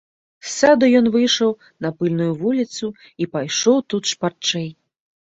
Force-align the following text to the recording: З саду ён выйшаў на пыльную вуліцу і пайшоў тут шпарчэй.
З 0.45 0.47
саду 0.59 0.87
ён 0.99 1.09
выйшаў 1.15 1.51
на 1.85 1.91
пыльную 1.99 2.29
вуліцу 2.39 2.85
і 3.25 3.27
пайшоў 3.35 3.77
тут 3.95 4.09
шпарчэй. 4.13 4.65